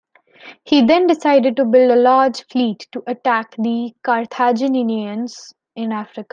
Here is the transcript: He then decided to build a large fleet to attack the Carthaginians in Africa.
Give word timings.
He 0.65 0.81
then 0.83 1.05
decided 1.05 1.55
to 1.57 1.63
build 1.65 1.91
a 1.91 1.95
large 1.95 2.47
fleet 2.47 2.87
to 2.91 3.03
attack 3.05 3.53
the 3.57 3.93
Carthaginians 4.03 5.53
in 5.75 5.91
Africa. 5.91 6.29